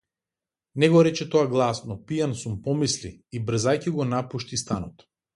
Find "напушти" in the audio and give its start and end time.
4.15-4.59